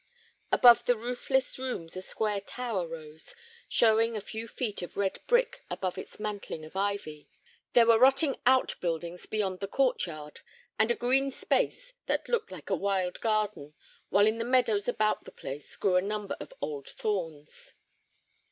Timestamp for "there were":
7.73-7.99